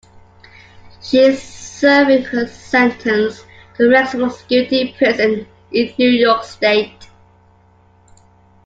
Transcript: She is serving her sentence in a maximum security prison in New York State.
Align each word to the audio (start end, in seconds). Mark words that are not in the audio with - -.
She 0.99 1.19
is 1.19 1.43
serving 1.43 2.23
her 2.23 2.47
sentence 2.47 3.43
in 3.77 3.85
a 3.85 3.89
maximum 3.89 4.31
security 4.31 4.95
prison 4.97 5.45
in 5.71 5.93
New 5.99 6.09
York 6.09 6.43
State. 6.43 7.05